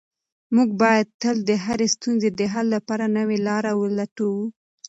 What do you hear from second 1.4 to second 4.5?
د هرې ستونزې د حل لپاره نوې لاره ولټوو.